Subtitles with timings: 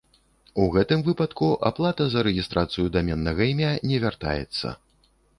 [0.61, 4.73] У гэтым выпадку аплата за рэгістрацыю даменнага імя не вяртаецца.